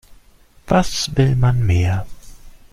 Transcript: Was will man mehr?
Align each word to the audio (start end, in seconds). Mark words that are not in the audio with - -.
Was 0.65 1.09
will 1.15 1.35
man 1.35 1.63
mehr? 1.63 2.07